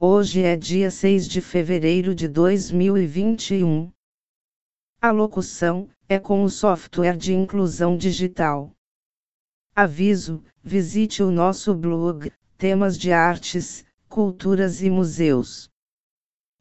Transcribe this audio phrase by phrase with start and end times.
[0.00, 3.90] Hoje é dia 6 de fevereiro de 2021.
[5.02, 8.70] A locução é com o software de inclusão digital.
[9.74, 15.68] Aviso: visite o nosso blog, temas de artes, culturas e museus.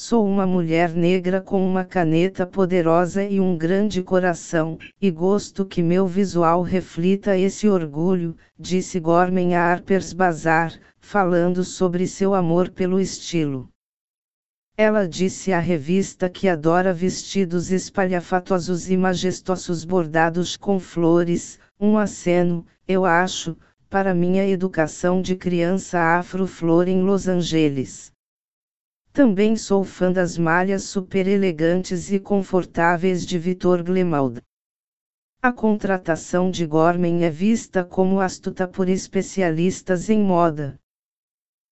[0.00, 5.82] Sou uma mulher negra com uma caneta poderosa e um grande coração, e gosto que
[5.82, 13.00] meu visual reflita esse orgulho, disse Gorman a Harper's Bazaar, falando sobre seu amor pelo
[13.00, 13.68] estilo.
[14.76, 22.64] Ela disse à revista que adora vestidos espalhafatosos e majestosos bordados com flores, um aceno,
[22.86, 23.56] eu acho,
[23.90, 28.12] para minha educação de criança afro-flor em Los Angeles.
[29.12, 34.40] Também sou fã das malhas super elegantes e confortáveis de Vitor Glemald.
[35.40, 40.78] A contratação de Gorman é vista como astuta por especialistas em moda.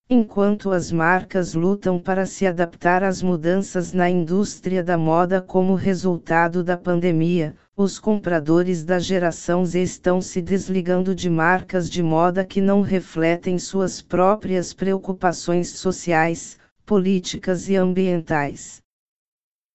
[0.09, 6.63] Enquanto as marcas lutam para se adaptar às mudanças na indústria da moda como resultado
[6.63, 12.61] da pandemia, os compradores da geração Z estão se desligando de marcas de moda que
[12.61, 18.81] não refletem suas próprias preocupações sociais, políticas e ambientais.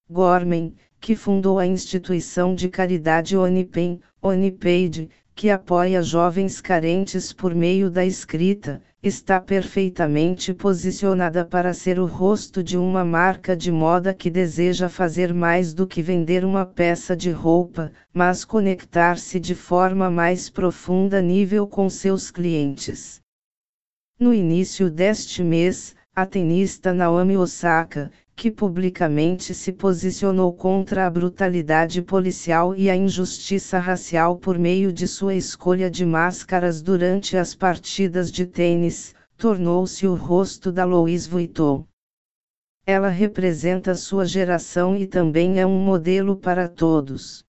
[0.09, 7.91] Gorman, que fundou a instituição de caridade Onipen, Onipaid, que apoia jovens carentes por meio
[7.91, 14.31] da escrita, está perfeitamente posicionada para ser o rosto de uma marca de moda que
[14.31, 20.49] deseja fazer mais do que vender uma peça de roupa, mas conectar-se de forma mais
[20.49, 23.21] profunda nível com seus clientes.
[24.19, 32.03] No início deste mês, a tenista Naomi Osaka, que publicamente se posicionou contra a brutalidade
[32.03, 38.31] policial e a injustiça racial por meio de sua escolha de máscaras durante as partidas
[38.31, 41.83] de tênis, tornou-se o rosto da Louis Vuitton.
[42.85, 47.43] Ela representa sua geração e também é um modelo para todos.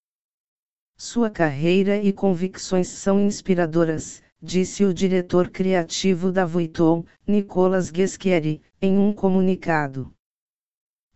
[0.97, 8.99] Sua carreira e convicções são inspiradoras, disse o diretor criativo da Vuitton, Nicolas Ghesquieri, em
[8.99, 10.13] um comunicado.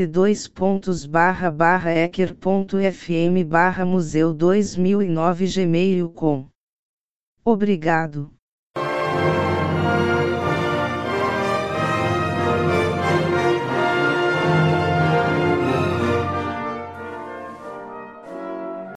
[2.06, 6.48] ecker.fm museu 2009 gmail.com.
[7.44, 8.32] Obrigado.